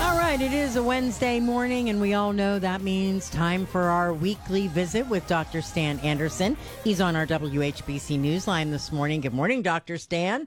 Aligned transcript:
All 0.00 0.16
right, 0.16 0.38
it 0.40 0.52
is 0.52 0.76
a 0.76 0.82
Wednesday 0.82 1.40
morning, 1.40 1.88
and 1.88 2.00
we 2.00 2.14
all 2.14 2.32
know 2.32 2.60
that 2.60 2.82
means 2.82 3.28
time 3.30 3.66
for 3.66 3.82
our 3.82 4.12
weekly 4.12 4.68
visit 4.68 5.08
with 5.08 5.26
Dr. 5.26 5.60
Stan 5.60 5.98
Anderson. 6.00 6.56
He's 6.84 7.00
on 7.00 7.16
our 7.16 7.26
WHBC 7.26 8.20
Newsline 8.20 8.70
this 8.70 8.92
morning. 8.92 9.22
Good 9.22 9.34
morning, 9.34 9.62
Dr. 9.62 9.98
Stan. 9.98 10.46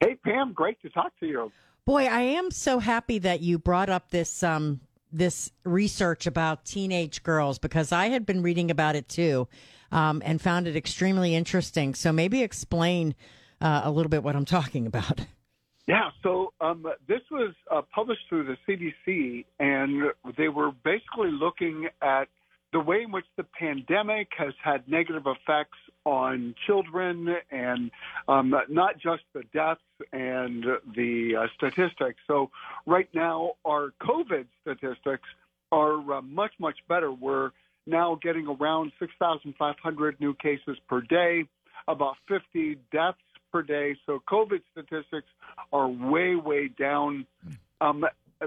Hey, 0.00 0.16
Pam, 0.22 0.52
great 0.52 0.80
to 0.82 0.90
talk 0.90 1.12
to 1.20 1.26
you. 1.26 1.50
Boy, 1.86 2.04
I 2.04 2.20
am 2.20 2.50
so 2.50 2.78
happy 2.78 3.18
that 3.20 3.40
you 3.40 3.58
brought 3.58 3.88
up 3.88 4.10
this 4.10 4.42
um, 4.42 4.80
this 5.10 5.52
research 5.64 6.26
about 6.26 6.66
teenage 6.66 7.22
girls 7.22 7.58
because 7.58 7.92
I 7.92 8.08
had 8.08 8.26
been 8.26 8.42
reading 8.42 8.70
about 8.70 8.94
it 8.94 9.08
too, 9.08 9.48
um, 9.90 10.20
and 10.24 10.40
found 10.40 10.68
it 10.68 10.76
extremely 10.76 11.34
interesting. 11.34 11.94
So 11.94 12.12
maybe 12.12 12.42
explain 12.42 13.14
uh, 13.62 13.82
a 13.84 13.90
little 13.90 14.10
bit 14.10 14.22
what 14.22 14.36
I'm 14.36 14.44
talking 14.44 14.86
about. 14.86 15.20
Yeah, 15.88 16.10
so 16.22 16.52
um, 16.60 16.86
this 17.08 17.22
was 17.30 17.54
uh, 17.70 17.82
published 17.92 18.22
through 18.28 18.44
the 18.44 18.56
CDC, 18.68 19.44
and 19.58 20.12
they 20.36 20.48
were 20.48 20.70
basically 20.70 21.32
looking 21.32 21.88
at 22.00 22.28
the 22.72 22.78
way 22.80 23.02
in 23.02 23.10
which 23.10 23.26
the 23.36 23.42
pandemic 23.42 24.28
has 24.38 24.54
had 24.62 24.88
negative 24.88 25.24
effects 25.26 25.78
on 26.04 26.54
children 26.66 27.34
and 27.50 27.90
um, 28.28 28.54
not 28.68 28.98
just 28.98 29.22
the 29.34 29.42
deaths 29.52 29.80
and 30.12 30.64
the 30.94 31.36
uh, 31.36 31.46
statistics. 31.56 32.20
So, 32.26 32.50
right 32.86 33.08
now, 33.12 33.52
our 33.64 33.92
COVID 34.00 34.46
statistics 34.62 35.28
are 35.70 36.14
uh, 36.14 36.22
much, 36.22 36.52
much 36.58 36.78
better. 36.88 37.12
We're 37.12 37.50
now 37.86 38.18
getting 38.22 38.46
around 38.46 38.92
6,500 39.00 40.20
new 40.20 40.34
cases 40.34 40.78
per 40.88 41.00
day, 41.00 41.44
about 41.88 42.16
50 42.28 42.78
deaths 42.92 43.18
per 43.52 43.62
day. 43.62 43.96
So, 44.06 44.22
COVID 44.28 44.62
statistics 44.72 45.28
are 45.72 45.88
way, 45.88 46.34
way 46.34 46.68
down. 46.68 47.26
Um, 47.80 48.04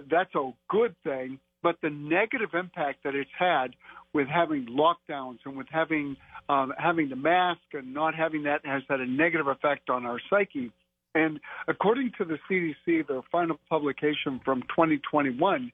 that's 0.09 0.34
a 0.36 0.52
good 0.70 0.95
thing. 1.03 1.39
But 1.64 1.78
the 1.81 1.89
negative 1.89 2.50
impact 2.53 3.03
that 3.06 3.16
it's 3.16 3.30
had 3.38 3.75
with 4.14 4.28
having 4.28 4.67
lockdowns 4.67 5.39
and 5.45 5.58
with 5.58 5.67
having 5.72 6.16
um, 6.47 6.73
having 6.78 7.09
the 7.09 7.16
mask 7.16 7.62
and 7.73 7.94
not 7.94 8.14
having 8.14 8.44
that 8.44 8.66
has 8.66 8.84
had 8.88 9.00
a 9.00 9.06
negative 9.08 9.47
effect 9.47 9.89
on 9.89 10.06
our 10.06 10.20
psyche. 10.30 10.72
And 11.16 11.40
according 11.67 12.12
to 12.17 12.25
the 12.25 12.38
CDC, 12.47 13.08
their 13.08 13.22
final 13.31 13.58
publication 13.69 14.42
from 14.44 14.62
2021 14.64 15.72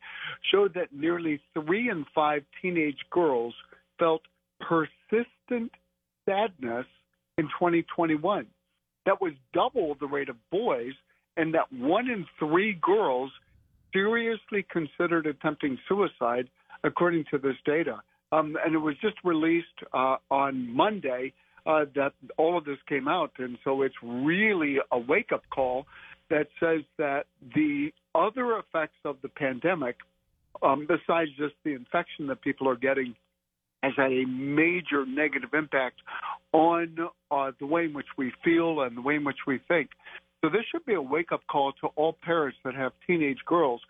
showed 0.50 0.76
that 0.76 0.94
nearly 0.94 1.42
three 1.54 1.90
in 1.90 2.06
five 2.16 2.44
teenage 2.62 3.00
girls 3.10 3.54
felt 4.00 4.22
persistent 4.62 5.72
sadness 6.26 6.86
in 7.38 7.46
2021. 7.46 8.46
That 9.06 9.22
was 9.22 9.34
double 9.54 9.96
the 10.00 10.08
rate 10.08 10.30
of 10.30 10.36
boys, 10.52 10.94
and 11.38 11.54
that 11.54 11.72
one 11.72 12.10
in 12.10 12.26
three 12.40 12.78
girls 12.82 13.32
seriously 13.94 14.66
considered 14.72 15.26
attempting 15.26 15.78
suicide, 15.88 16.48
according 16.84 17.26
to 17.32 17.38
this 17.38 17.56
data. 17.66 18.02
Um, 18.32 18.58
and 18.64 18.74
it 18.74 18.78
was 18.78 18.96
just 19.02 19.16
released 19.24 19.68
uh, 19.94 20.18
on 20.30 20.74
Monday 20.74 21.34
uh, 21.66 21.86
that 21.96 22.14
all 22.38 22.58
of 22.58 22.66
this 22.66 22.78
came 22.88 23.08
out. 23.08 23.32
And 23.38 23.58
so 23.64 23.82
it's 23.82 23.96
really 24.02 24.78
a 24.92 24.98
wake 24.98 25.32
up 25.34 25.44
call 25.54 25.86
that 26.30 26.48
says 26.60 26.82
that 26.98 27.26
the 27.56 27.92
other 28.16 28.58
effects 28.58 28.98
of 29.04 29.18
the 29.22 29.28
pandemic, 29.30 29.98
um, 30.64 30.88
besides 30.88 31.30
just 31.38 31.56
the 31.66 31.74
infection 31.74 32.28
that 32.28 32.42
people 32.42 32.70
are 32.70 32.78
getting, 32.78 33.16
has 33.84 33.94
had 33.98 34.12
a 34.12 34.26
major 34.26 35.06
negative 35.06 35.54
impact 35.54 35.98
on 36.54 36.96
uh, 37.32 37.52
the 37.60 37.66
way 37.66 37.86
in 37.86 37.94
which 37.94 38.08
we 38.18 38.32
feel 38.44 38.82
and 38.82 38.98
the 38.98 39.02
way 39.02 39.16
in 39.16 39.24
which 39.24 39.46
we 39.48 39.60
think. 39.68 39.90
So 40.44 40.50
this 40.50 40.62
should 40.72 40.86
be 40.86 40.94
a 40.94 41.02
wake 41.02 41.32
up 41.32 41.42
call 41.50 41.72
to 41.82 41.88
all 41.96 42.14
parents 42.24 42.58
that 42.66 42.76
have 42.76 42.94
teenage 43.06 43.40
girls 43.46 43.82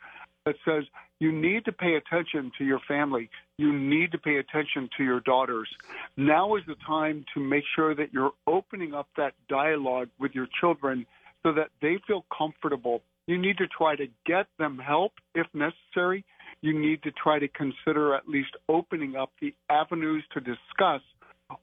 that 0.46 0.56
says 0.66 0.84
you 1.20 1.32
need 1.32 1.66
to 1.66 1.72
pay 1.72 1.96
attention 1.96 2.52
to 2.58 2.66
your 2.66 2.80
family. 2.88 3.30
You 3.58 3.72
need 3.72 4.12
to 4.12 4.18
pay 4.18 4.38
attention 4.38 4.90
to 4.98 5.04
your 5.04 5.20
daughters. 5.20 5.70
Now 6.18 6.56
is 6.56 6.64
the 6.68 6.76
time 6.86 7.26
to 7.34 7.40
make 7.40 7.64
sure 7.76 7.94
that 7.96 8.12
you're 8.12 8.32
opening 8.48 8.94
up 8.94 9.08
that 9.18 9.34
dialogue 9.48 10.10
with 10.20 10.34
your 10.34 10.48
children 10.60 11.06
so 11.44 11.54
that 11.54 11.70
they 11.82 12.00
feel 12.08 12.26
comfortable. 12.36 13.02
You 13.28 13.38
need 13.38 13.58
to 13.60 13.68
try 13.68 13.96
to 13.96 14.08
get 14.26 14.48
them 14.58 14.80
help 14.80 15.14
if 15.36 15.48
necessary. 15.54 16.26
You 16.62 16.80
need 16.80 17.04
to 17.04 17.12
try 17.12 17.40
to 17.40 17.48
consider 17.48 18.14
at 18.16 18.28
least 18.28 18.52
opening 18.70 19.16
up 19.16 19.32
the 19.42 19.54
avenues 19.70 20.24
to 20.34 20.40
discuss 20.40 21.02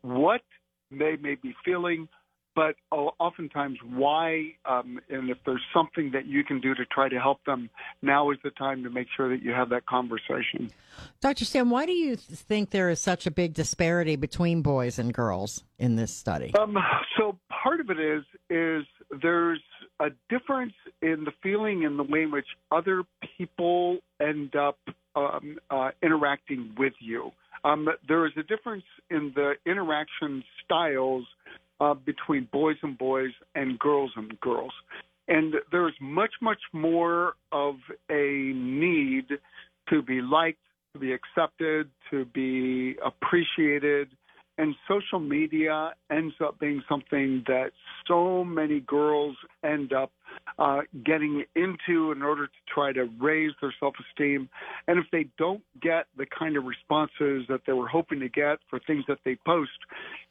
what 0.03 0.43
they 0.91 1.17
may 1.21 1.37
be 1.37 1.55
feeling, 1.65 2.09
but 2.55 2.75
oftentimes 2.91 3.79
why, 3.85 4.55
um, 4.65 4.99
and 5.09 5.31
if 5.31 5.39
there's 5.47 5.63
something 5.73 6.11
that 6.13 6.27
you 6.27 6.43
can 6.43 6.61
do 6.61 6.75
to 6.75 6.85
try 6.87 7.09
to 7.09 7.21
help 7.21 7.39
them, 7.45 7.71
now 8.03 8.33
is 8.33 8.39
the 8.43 8.51
time 8.51 8.83
to 8.83 8.91
make 8.91 9.07
sure 9.17 9.29
that 9.29 9.45
you 9.45 9.53
have 9.53 9.69
that 9.69 9.87
conversation. 9.87 10.71
Dr. 11.21 11.45
Stan, 11.45 11.71
why 11.71 11.87
do 11.87 11.93
you 11.93 12.17
think 12.17 12.71
there 12.71 12.91
is 12.91 13.01
such 13.01 13.27
a 13.27 13.31
big 13.31 13.55
disparity 13.55 14.17
between 14.17 14.63
boys 14.63 14.99
and 14.99 15.15
girls 15.15 15.63
in 15.79 15.95
this 15.95 16.13
study? 16.13 16.53
Um, 16.59 16.77
so 17.17 17.39
part 17.63 17.79
of 17.79 17.91
it 17.91 18.01
is 18.01 18.25
is 18.51 18.85
there's 19.23 19.63
a 20.01 20.09
difference 20.29 20.75
in 21.01 21.25
the 21.25 21.33
feeling 21.43 21.85
and 21.85 21.99
the 21.99 22.03
way 22.03 22.23
in 22.23 22.33
which 22.33 22.47
other 22.73 23.05
people 23.37 23.99
end 24.29 24.55
up 24.57 24.79
um, 25.17 25.59
uh, 25.71 25.91
interacting 26.03 26.75
with 26.79 26.95
you. 27.01 27.31
Um, 27.65 27.89
there 28.07 28.27
is 28.27 28.33
a 28.37 28.43
difference 28.43 28.85
in 29.11 29.33
the 29.35 29.55
interaction 29.67 30.45
styles 30.65 31.25
uh, 31.81 31.95
between 31.95 32.49
boys 32.53 32.77
and 32.83 32.97
boys 32.97 33.33
and 33.55 33.79
girls 33.79 34.13
and 34.17 34.39
girls. 34.41 34.73
And 35.29 35.55
there's 35.71 35.95
much, 36.01 36.33
much 36.41 36.61
more 36.73 37.35
of 37.53 37.75
a 38.11 38.53
need 38.55 39.27
to 39.91 40.03
be 40.03 40.21
liked, 40.23 40.59
to 40.95 40.99
be 40.99 41.13
accepted, 41.13 41.91
to 42.11 42.25
be 42.27 42.97
appreciated. 43.05 44.09
And 44.57 44.75
social 44.89 45.21
media 45.21 45.93
ends 46.11 46.35
up 46.45 46.59
being 46.59 46.83
something 46.89 47.45
that 47.47 47.71
so 48.09 48.43
many 48.45 48.81
girls 48.81 49.37
end 49.63 49.93
up 49.93 50.11
uh, 50.59 50.81
getting 51.05 51.45
into 51.55 52.13
in 52.13 52.23
order 52.23 52.47
to 52.47 52.53
try 52.73 52.93
to 52.93 53.09
raise 53.21 53.53
their 53.61 53.75
self 53.79 53.95
esteem. 54.09 54.49
And 54.87 54.99
if 54.99 55.07
they 55.13 55.29
don't 55.39 55.63
get 55.81 56.07
the 56.17 56.27
kind 56.27 56.57
of 56.57 56.65
responses 56.65 57.47
that 57.49 57.61
they 57.67 57.73
were 57.73 57.89
hoping 57.89 58.21
to 58.21 58.29
get 58.29 58.59
for 58.69 58.81
things 58.87 59.05
that 59.09 59.19
they 59.25 59.37
post, 59.47 59.71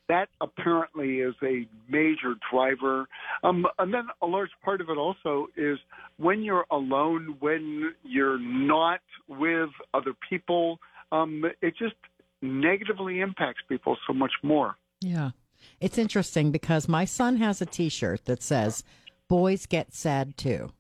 that 0.09 0.29
apparently 0.41 1.19
is 1.19 1.35
a 1.43 1.67
major 1.89 2.35
driver. 2.51 3.07
Um, 3.43 3.65
and 3.77 3.93
then 3.93 4.07
a 4.21 4.25
large 4.25 4.51
part 4.63 4.81
of 4.81 4.89
it 4.89 4.97
also 4.97 5.47
is 5.55 5.77
when 6.17 6.41
you're 6.43 6.65
alone, 6.71 7.35
when 7.39 7.93
you're 8.03 8.39
not 8.39 9.01
with 9.27 9.69
other 9.93 10.13
people, 10.29 10.79
um, 11.11 11.43
it 11.61 11.75
just 11.77 11.95
negatively 12.41 13.19
impacts 13.19 13.61
people 13.67 13.97
so 14.07 14.13
much 14.13 14.31
more. 14.43 14.77
Yeah. 15.01 15.31
It's 15.79 15.97
interesting 15.97 16.51
because 16.51 16.87
my 16.87 17.05
son 17.05 17.37
has 17.37 17.61
a 17.61 17.65
t 17.65 17.89
shirt 17.89 18.25
that 18.25 18.41
says, 18.41 18.83
Boys 19.29 19.65
get 19.65 19.93
sad 19.93 20.37
too. 20.37 20.71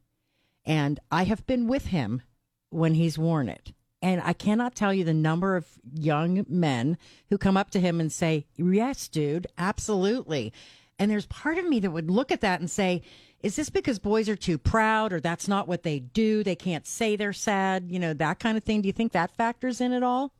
And 0.65 0.99
I 1.11 1.23
have 1.23 1.45
been 1.45 1.67
with 1.67 1.87
him 1.87 2.21
when 2.69 2.93
he's 2.93 3.17
worn 3.17 3.49
it. 3.49 3.73
And 4.01 4.21
I 4.23 4.33
cannot 4.33 4.75
tell 4.75 4.93
you 4.93 5.03
the 5.03 5.13
number 5.13 5.55
of 5.55 5.65
young 5.91 6.45
men 6.47 6.97
who 7.29 7.37
come 7.37 7.57
up 7.57 7.71
to 7.71 7.79
him 7.79 7.99
and 7.99 8.11
say, 8.11 8.45
Yes, 8.57 9.07
dude, 9.07 9.47
absolutely. 9.57 10.53
And 10.99 11.09
there's 11.09 11.25
part 11.25 11.57
of 11.57 11.65
me 11.65 11.79
that 11.79 11.91
would 11.91 12.11
look 12.11 12.31
at 12.31 12.41
that 12.41 12.59
and 12.59 12.69
say, 12.69 13.01
Is 13.41 13.55
this 13.55 13.69
because 13.69 13.97
boys 13.97 14.29
are 14.29 14.35
too 14.35 14.57
proud 14.57 15.13
or 15.13 15.19
that's 15.19 15.47
not 15.47 15.67
what 15.67 15.83
they 15.83 15.99
do? 15.99 16.43
They 16.43 16.55
can't 16.55 16.85
say 16.85 17.15
they're 17.15 17.33
sad, 17.33 17.87
you 17.89 17.97
know, 17.99 18.13
that 18.13 18.39
kind 18.39 18.57
of 18.57 18.63
thing. 18.63 18.81
Do 18.81 18.87
you 18.87 18.93
think 18.93 19.13
that 19.13 19.31
factors 19.35 19.81
in 19.81 19.93
at 19.93 20.03
all? 20.03 20.31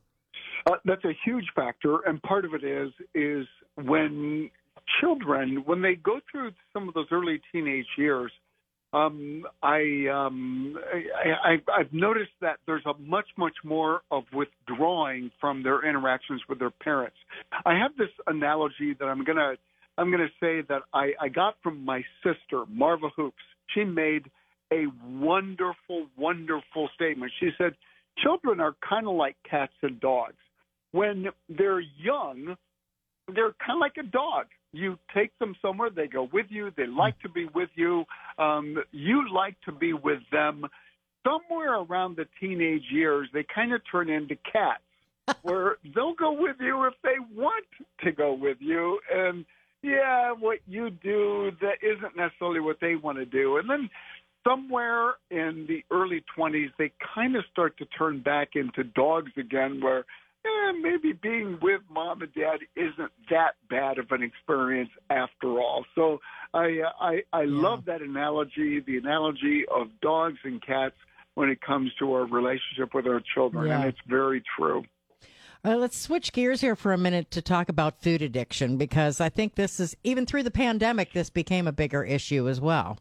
Uh, 0.66 0.76
that's 0.84 1.04
a 1.04 1.16
huge 1.24 1.46
factor. 1.56 2.00
And 2.06 2.22
part 2.22 2.44
of 2.44 2.54
it 2.54 2.62
is, 2.62 2.92
is 3.14 3.46
when 3.74 4.50
children, 5.00 5.62
when 5.64 5.82
they 5.82 5.94
go 5.94 6.20
through 6.30 6.52
some 6.72 6.88
of 6.88 6.94
those 6.94 7.06
early 7.10 7.40
teenage 7.52 7.86
years, 7.96 8.32
um, 8.92 9.44
I, 9.62 10.06
um, 10.10 10.76
I, 10.92 11.52
I, 11.52 11.80
I've 11.80 11.92
noticed 11.92 12.30
that 12.40 12.58
there's 12.66 12.84
a 12.86 12.94
much, 12.98 13.26
much 13.36 13.52
more 13.62 14.00
of 14.10 14.24
withdrawing 14.32 15.30
from 15.40 15.62
their 15.62 15.86
interactions 15.86 16.40
with 16.48 16.58
their 16.58 16.70
parents. 16.70 17.16
I 17.66 17.74
have 17.74 17.90
this 17.98 18.08
analogy 18.26 18.94
that 18.98 19.04
I'm 19.04 19.24
gonna, 19.24 19.54
I'm 19.98 20.10
gonna 20.10 20.28
say 20.40 20.62
that 20.68 20.82
I, 20.94 21.12
I 21.20 21.28
got 21.28 21.56
from 21.62 21.84
my 21.84 22.02
sister, 22.22 22.64
Marva 22.70 23.08
Hoops. 23.14 23.36
She 23.74 23.84
made 23.84 24.30
a 24.72 24.86
wonderful, 25.06 26.06
wonderful 26.16 26.88
statement. 26.94 27.30
She 27.40 27.50
said, 27.58 27.74
"Children 28.22 28.60
are 28.60 28.74
kind 28.86 29.06
of 29.06 29.14
like 29.14 29.36
cats 29.48 29.72
and 29.82 30.00
dogs. 30.00 30.36
When 30.92 31.26
they're 31.50 31.80
young, 31.80 32.56
they're 33.34 33.54
kind 33.64 33.76
of 33.76 33.80
like 33.80 33.96
a 33.98 34.02
dog 34.02 34.46
you 34.72 34.98
take 35.14 35.36
them 35.38 35.54
somewhere, 35.62 35.90
they 35.90 36.06
go 36.06 36.28
with 36.32 36.46
you, 36.50 36.70
they 36.76 36.86
like 36.86 37.18
to 37.20 37.28
be 37.28 37.46
with 37.54 37.70
you, 37.74 38.04
um, 38.38 38.76
you 38.92 39.32
like 39.32 39.56
to 39.64 39.72
be 39.72 39.92
with 39.92 40.20
them. 40.30 40.64
Somewhere 41.26 41.80
around 41.80 42.16
the 42.16 42.26
teenage 42.40 42.84
years, 42.90 43.28
they 43.32 43.44
kind 43.54 43.72
of 43.72 43.80
turn 43.90 44.08
into 44.08 44.36
cats, 44.50 44.82
where 45.42 45.76
they'll 45.94 46.14
go 46.14 46.32
with 46.32 46.56
you 46.60 46.84
if 46.84 46.94
they 47.02 47.18
want 47.34 47.64
to 48.04 48.12
go 48.12 48.32
with 48.32 48.58
you, 48.60 48.98
and 49.12 49.44
yeah, 49.82 50.32
what 50.32 50.58
you 50.66 50.90
do 50.90 51.52
that 51.60 51.78
isn't 51.82 52.16
necessarily 52.16 52.60
what 52.60 52.78
they 52.80 52.96
want 52.96 53.18
to 53.18 53.26
do, 53.26 53.58
and 53.58 53.68
then 53.68 53.88
somewhere 54.46 55.14
in 55.30 55.66
the 55.68 55.84
early 55.90 56.24
20s, 56.36 56.70
they 56.78 56.92
kind 57.14 57.36
of 57.36 57.44
start 57.50 57.76
to 57.78 57.84
turn 57.86 58.20
back 58.20 58.50
into 58.54 58.84
dogs 58.84 59.32
again, 59.36 59.80
where 59.80 60.04
eh, 60.44 60.72
maybe 60.80 61.12
being 61.12 61.58
with 61.60 61.80
mom 61.90 62.22
and 62.22 62.32
dad 62.34 62.58
isn't 62.76 63.12
that 63.30 63.52
bad 63.68 63.98
of 63.98 64.10
an 64.10 64.22
experience 64.22 64.90
after 65.10 65.58
all. 65.58 65.84
So 65.94 66.20
I 66.54 66.80
uh, 66.80 66.90
I, 67.00 67.22
I 67.32 67.44
love 67.44 67.84
that 67.86 68.02
analogy, 68.02 68.80
the 68.80 68.96
analogy 68.96 69.64
of 69.74 69.88
dogs 70.00 70.38
and 70.44 70.64
cats 70.64 70.96
when 71.34 71.48
it 71.50 71.60
comes 71.60 71.92
to 72.00 72.12
our 72.14 72.26
relationship 72.26 72.94
with 72.94 73.06
our 73.06 73.22
children, 73.34 73.70
and 73.70 73.84
it's 73.84 73.98
very 74.08 74.42
true. 74.56 74.84
Uh, 75.64 75.76
let's 75.76 75.98
switch 75.98 76.32
gears 76.32 76.60
here 76.60 76.76
for 76.76 76.92
a 76.92 76.98
minute 76.98 77.30
to 77.32 77.42
talk 77.42 77.68
about 77.68 78.00
food 78.00 78.22
addiction 78.22 78.76
because 78.76 79.20
I 79.20 79.28
think 79.28 79.56
this 79.56 79.80
is, 79.80 79.96
even 80.04 80.24
through 80.24 80.44
the 80.44 80.52
pandemic, 80.52 81.12
this 81.12 81.30
became 81.30 81.66
a 81.66 81.72
bigger 81.72 82.04
issue 82.04 82.48
as 82.48 82.60
well. 82.60 82.98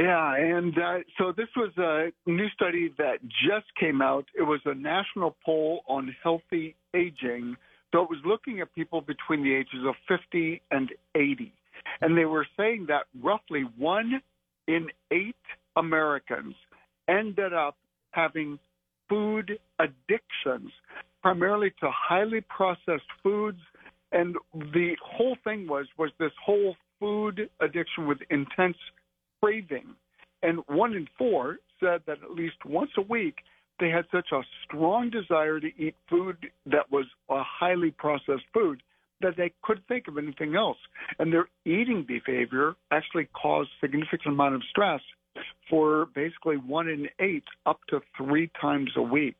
Yeah, 0.00 0.34
and 0.34 0.72
uh, 0.78 0.98
so 1.18 1.30
this 1.36 1.48
was 1.54 1.72
a 1.76 2.10
new 2.24 2.48
study 2.54 2.90
that 2.96 3.18
just 3.22 3.66
came 3.78 4.00
out. 4.00 4.24
It 4.34 4.44
was 4.44 4.60
a 4.64 4.74
national 4.74 5.36
poll 5.44 5.82
on 5.86 6.16
healthy 6.22 6.74
aging. 6.96 7.54
So 7.92 8.02
it 8.04 8.08
was 8.08 8.18
looking 8.24 8.60
at 8.60 8.74
people 8.74 9.02
between 9.02 9.42
the 9.42 9.54
ages 9.54 9.84
of 9.86 9.94
50 10.08 10.62
and 10.70 10.88
80. 11.14 11.52
And 12.00 12.16
they 12.16 12.24
were 12.24 12.46
saying 12.56 12.86
that 12.88 13.08
roughly 13.22 13.66
one 13.76 14.22
in 14.68 14.86
eight 15.10 15.36
Americans 15.76 16.54
ended 17.06 17.52
up 17.52 17.76
having 18.12 18.58
food 19.06 19.58
addictions, 19.80 20.72
primarily 21.20 21.74
to 21.80 21.90
highly 21.90 22.40
processed 22.48 23.10
foods. 23.22 23.60
And 24.12 24.34
the 24.54 24.96
whole 25.04 25.36
thing 25.44 25.68
was 25.68 25.84
was 25.98 26.10
this 26.18 26.32
whole 26.42 26.74
food 26.98 27.50
addiction 27.60 28.06
with 28.06 28.18
intense 28.30 28.76
craving. 29.42 29.94
And 30.42 30.60
one 30.66 30.94
in 30.94 31.08
four 31.18 31.58
said 31.78 32.02
that 32.06 32.22
at 32.22 32.30
least 32.32 32.56
once 32.64 32.90
a 32.96 33.02
week 33.02 33.36
they 33.78 33.88
had 33.88 34.04
such 34.12 34.28
a 34.32 34.42
strong 34.64 35.10
desire 35.10 35.58
to 35.58 35.68
eat 35.78 35.94
food 36.08 36.36
that 36.66 36.90
was 36.90 37.06
a 37.30 37.42
highly 37.42 37.90
processed 37.90 38.44
food 38.52 38.82
that 39.22 39.36
they 39.36 39.52
couldn't 39.62 39.86
think 39.86 40.08
of 40.08 40.18
anything 40.18 40.54
else. 40.54 40.78
And 41.18 41.32
their 41.32 41.48
eating 41.64 42.06
behavior 42.06 42.74
actually 42.90 43.28
caused 43.40 43.70
significant 43.80 44.34
amount 44.34 44.54
of 44.54 44.62
stress 44.70 45.00
for 45.68 46.06
basically 46.14 46.56
one 46.56 46.88
in 46.88 47.08
eight 47.20 47.44
up 47.66 47.80
to 47.88 48.00
three 48.16 48.50
times 48.60 48.90
a 48.96 49.02
week. 49.02 49.36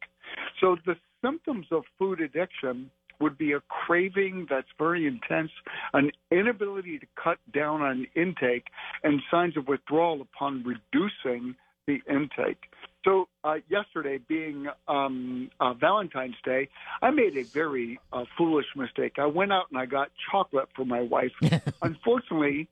So 0.61 0.77
the 0.87 0.97
symptoms 1.23 1.67
of 1.71 1.83
food 1.99 2.21
addiction 2.21 2.91
would 3.21 3.37
be 3.39 3.53
a 3.53 3.61
craving 3.69 4.47
that's 4.49 4.69
very 4.79 5.07
intense, 5.07 5.51
an 5.93 6.11
inability 6.31 6.99
to 6.99 7.07
cut 7.23 7.39
down 7.53 7.83
on 7.83 8.07
intake, 8.15 8.69
and 9.05 9.21
signs 9.31 9.57
of 9.57 9.69
withdrawal 9.69 10.21
upon 10.23 10.65
reducing 10.65 11.55
the 11.87 12.01
intake. 12.09 12.65
So 13.05 13.29
uh, 13.45 13.57
yesterday, 13.69 14.19
being 14.19 14.67
um, 14.87 15.51
uh, 15.59 15.73
Valentine's 15.75 16.37
Day, 16.45 16.69
I 17.01 17.11
made 17.11 17.37
a 17.37 17.45
very 17.45 17.99
uh, 18.13 18.25
foolish 18.37 18.67
mistake. 18.77 19.15
I 19.19 19.27
went 19.27 19.53
out 19.53 19.67
and 19.71 19.81
I 19.81 19.87
got 19.87 20.11
chocolate 20.31 20.69
for 20.77 20.85
my 20.85 21.01
wife. 21.01 21.33
Unfortunately, 21.83 22.69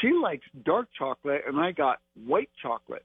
she 0.00 0.12
likes 0.12 0.44
dark 0.64 0.88
chocolate, 0.96 1.42
and 1.46 1.58
I 1.60 1.72
got 1.72 2.00
white 2.26 2.50
chocolate. 2.60 3.04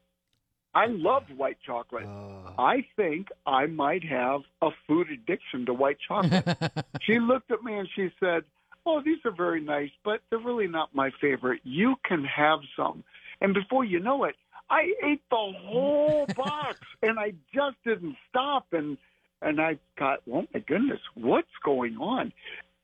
I 0.75 0.87
love 0.87 1.23
white 1.35 1.57
chocolate. 1.65 2.05
Ah. 2.07 2.53
I 2.57 2.85
think 2.95 3.27
I 3.45 3.67
might 3.67 4.03
have 4.03 4.41
a 4.61 4.69
food 4.87 5.07
addiction 5.11 5.65
to 5.67 5.73
white 5.73 5.97
chocolate. 6.05 6.57
she 7.01 7.19
looked 7.19 7.51
at 7.51 7.63
me 7.63 7.77
and 7.77 7.87
she 7.95 8.09
said, 8.19 8.43
Oh, 8.85 9.01
these 9.03 9.19
are 9.23 9.31
very 9.31 9.61
nice, 9.61 9.91
but 10.03 10.21
they're 10.29 10.39
really 10.39 10.67
not 10.67 10.93
my 10.93 11.11
favorite. 11.21 11.61
You 11.63 11.95
can 12.03 12.25
have 12.25 12.59
some. 12.75 13.03
And 13.39 13.53
before 13.53 13.85
you 13.85 13.99
know 13.99 14.25
it, 14.25 14.35
I 14.69 14.93
ate 15.03 15.21
the 15.29 15.53
whole 15.65 16.25
box 16.35 16.79
and 17.01 17.19
I 17.19 17.33
just 17.53 17.77
didn't 17.85 18.15
stop 18.29 18.67
and 18.71 18.97
and 19.41 19.59
I 19.59 19.77
thought, 19.99 20.19
oh 20.31 20.45
my 20.53 20.59
goodness, 20.61 20.99
what's 21.15 21.47
going 21.63 21.97
on? 21.97 22.31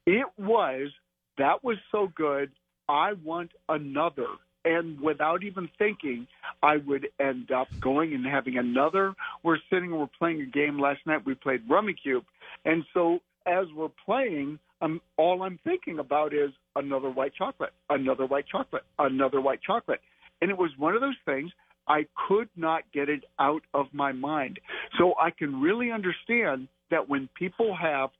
It 0.05 0.27
was 0.37 0.89
that 1.37 1.63
was 1.63 1.77
so 1.91 2.11
good. 2.13 2.51
I 2.87 3.13
want 3.13 3.51
another. 3.67 4.27
And 4.69 5.01
without 5.01 5.43
even 5.43 5.67
thinking, 5.79 6.27
I 6.61 6.77
would 6.77 7.07
end 7.19 7.51
up 7.51 7.67
going 7.79 8.13
and 8.13 8.23
having 8.23 8.57
another. 8.59 9.15
We're 9.41 9.57
sitting, 9.71 9.97
we're 9.97 10.05
playing 10.19 10.41
a 10.41 10.45
game 10.45 10.79
last 10.79 10.99
night. 11.07 11.25
We 11.25 11.33
played 11.33 11.67
Rummikub. 11.67 12.23
And 12.65 12.83
so 12.93 13.17
as 13.47 13.65
we're 13.75 13.95
playing, 14.05 14.59
um, 14.81 15.01
all 15.17 15.41
I'm 15.41 15.59
thinking 15.63 15.97
about 15.97 16.35
is 16.35 16.51
another 16.75 17.09
white 17.09 17.33
chocolate, 17.35 17.73
another 17.89 18.27
white 18.27 18.45
chocolate, 18.47 18.83
another 18.99 19.41
white 19.41 19.61
chocolate. 19.65 20.01
And 20.39 20.51
it 20.51 20.57
was 20.57 20.69
one 20.77 20.93
of 20.93 21.01
those 21.01 21.17
things 21.25 21.49
I 21.87 22.05
could 22.27 22.49
not 22.55 22.83
get 22.93 23.09
it 23.09 23.23
out 23.39 23.63
of 23.73 23.87
my 23.91 24.11
mind. 24.11 24.59
So 24.99 25.15
I 25.19 25.31
can 25.31 25.59
really 25.59 25.91
understand 25.91 26.67
that 26.91 27.09
when 27.09 27.27
people 27.33 27.75
have 27.75 28.11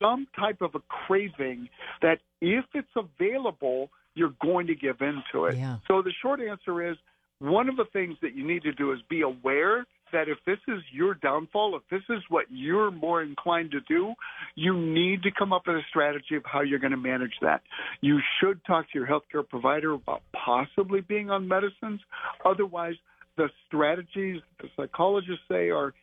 some 0.00 0.26
type 0.34 0.62
of 0.62 0.74
a 0.74 0.80
craving, 0.88 1.68
that 2.00 2.20
if 2.40 2.64
it's 2.72 2.88
available, 2.96 3.90
you're 4.14 4.34
going 4.42 4.66
to 4.66 4.74
give 4.74 5.00
in 5.00 5.22
to 5.32 5.46
it. 5.46 5.56
Yeah. 5.56 5.78
So 5.88 6.02
the 6.02 6.12
short 6.22 6.40
answer 6.40 6.90
is 6.90 6.96
one 7.38 7.68
of 7.68 7.76
the 7.76 7.86
things 7.92 8.16
that 8.22 8.34
you 8.34 8.46
need 8.46 8.62
to 8.62 8.72
do 8.72 8.92
is 8.92 8.98
be 9.08 9.22
aware 9.22 9.86
that 10.12 10.28
if 10.28 10.38
this 10.44 10.58
is 10.68 10.82
your 10.92 11.14
downfall, 11.14 11.76
if 11.76 11.82
this 11.90 12.02
is 12.14 12.22
what 12.28 12.46
you're 12.50 12.90
more 12.90 13.22
inclined 13.22 13.70
to 13.70 13.80
do, 13.82 14.12
you 14.56 14.76
need 14.76 15.22
to 15.22 15.30
come 15.30 15.52
up 15.52 15.62
with 15.66 15.76
a 15.76 15.82
strategy 15.88 16.34
of 16.34 16.42
how 16.44 16.60
you're 16.60 16.78
going 16.78 16.90
to 16.90 16.96
manage 16.96 17.34
that. 17.40 17.62
You 18.00 18.18
should 18.40 18.64
talk 18.64 18.90
to 18.90 18.98
your 18.98 19.06
healthcare 19.06 19.48
provider 19.48 19.92
about 19.92 20.22
possibly 20.32 21.00
being 21.00 21.30
on 21.30 21.46
medicines. 21.46 22.00
Otherwise, 22.44 22.94
the 23.36 23.48
strategies 23.66 24.40
the 24.60 24.68
psychologists 24.76 25.44
say 25.48 25.70
are 25.70 25.94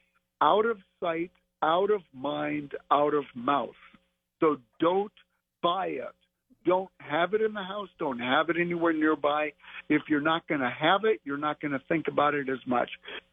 out 0.42 0.65
of 0.65 0.77
sight, 1.00 1.31
out 1.62 1.92
of 1.92 2.01
mind, 2.13 2.71
out 2.92 3.13
of 3.13 3.25
mouth. 3.36 3.75
So 4.39 4.57
don't 4.80 5.12
buy 5.62 5.88
it. 5.88 6.15
Don't 6.68 6.90
have 7.00 7.34
it 7.34 7.42
in 7.42 7.54
the 7.54 7.64
house. 7.64 7.90
Don't 7.98 8.19
have 8.19 8.50
it 8.50 8.58
anywhere 8.60 8.94
nearby. 8.94 9.54
If 9.90 10.04
you're 10.10 10.22
not 10.22 10.48
going 10.48 10.62
to 10.62 10.69
have 10.69 11.02
it, 11.06 11.22
you're 11.24 11.38
not 11.38 11.62
going 11.62 11.72
to 11.72 11.81
think 11.88 12.08
about 12.08 12.36
it 12.36 12.50
as 12.50 12.60
much. 12.68 12.90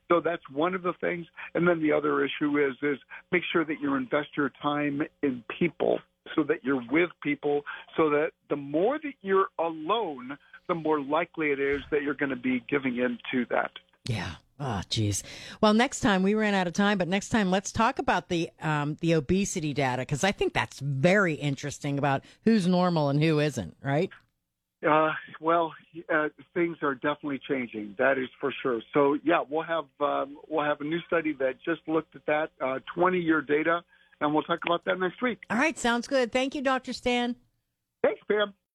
So 0.09 0.21
that's 0.21 0.43
one 0.53 0.75
of 0.75 0.83
the 0.83 0.93
things. 1.01 1.27
And 1.55 1.67
then 1.67 1.83
the 1.83 1.93
other 1.93 2.25
issue 2.25 2.59
is 2.59 2.77
is 2.83 2.99
make 3.33 3.43
sure 3.53 3.65
that 3.65 3.81
you 3.83 3.95
invest 3.95 4.29
your 4.37 4.53
time 4.63 5.03
in 5.23 5.43
people 5.59 5.99
so 6.35 6.43
that 6.45 6.65
you're 6.65 6.83
with 6.91 7.11
people 7.23 7.63
so 7.97 8.11
that 8.11 8.31
the 8.49 8.57
more 8.57 8.99
that 8.99 9.13
you're 9.23 9.49
alone, 9.59 10.39
the 10.69 10.75
more 10.75 11.01
likely 11.01 11.49
it 11.49 11.61
is 11.61 11.83
that 11.91 12.03
you're 12.03 12.15
going 12.15 12.31
to 12.31 12.37
be 12.37 12.63
giving 12.69 12.97
in 12.97 13.19
to 13.33 13.45
that. 13.51 13.71
Yeah. 14.07 14.35
Oh, 14.61 14.83
geez. 14.89 15.25
Well, 15.61 15.75
next 15.75 16.01
time 16.01 16.23
we 16.23 16.35
ran 16.35 16.55
out 16.55 16.69
of 16.69 16.73
time, 16.73 16.97
but 16.97 17.09
next 17.09 17.31
time 17.31 17.51
let's 17.51 17.73
talk 17.73 17.99
about 17.99 18.29
the 18.29 18.51
um, 18.63 18.97
the 19.01 19.13
obesity 19.15 19.75
data 19.75 20.03
because 20.03 20.23
I 20.23 20.31
think 20.31 20.53
that's 20.53 20.79
very 20.79 21.35
interesting 21.35 21.99
about 21.99 22.23
who's 22.45 22.67
normal 22.67 23.09
and 23.09 23.21
who 23.21 23.41
isn't. 23.41 23.77
Right? 23.83 24.11
Uh, 24.89 25.11
well, 25.41 25.73
uh, 26.13 26.29
things 26.53 26.77
are 26.83 26.95
definitely 26.95 27.41
changing. 27.49 27.97
That 27.99 28.17
is 28.17 28.29
for 28.41 28.55
sure. 28.63 28.81
So 28.93 29.19
yeah, 29.25 29.43
we'll 29.49 29.63
have 29.63 29.87
um, 30.01 30.39
we'll 30.49 30.65
have 30.65 30.81
a 30.81 30.85
new 30.85 31.01
study 31.07 31.33
that 31.41 31.55
just 31.65 31.81
looked 31.89 32.15
at 32.15 32.25
that 32.27 32.51
uh, 32.61 32.79
20 32.95 33.19
year 33.19 33.43
data, 33.43 33.83
and 34.21 34.33
we'll 34.33 34.45
talk 34.45 34.61
about 34.65 34.85
that 34.85 35.01
next 35.01 35.21
week. 35.21 35.39
All 35.51 35.59
right. 35.59 35.77
Sounds 35.77 36.07
good. 36.07 36.31
Thank 36.31 36.55
you, 36.55 36.63
Dr. 36.63 36.93
Stan. 36.93 37.35
Thanks, 38.03 38.21
Pam. 38.29 38.55